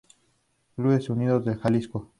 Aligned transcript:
Clubes 0.73 1.11
Unidos 1.11 1.45
de 1.45 1.53
Jalisco. 1.57 2.09